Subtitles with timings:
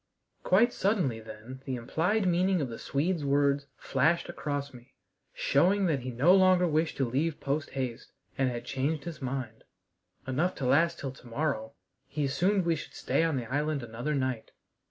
[0.41, 4.95] Quite suddenly then the implied meaning of the Swede's words flashed across me,
[5.31, 9.63] showing that he no longer wished to leave posthaste, and had changed his mind.
[10.25, 11.73] "Enough to last till to morrow"
[12.07, 14.49] he assumed we should stay on the island another night.